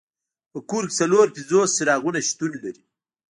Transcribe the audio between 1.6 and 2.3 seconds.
څراغونه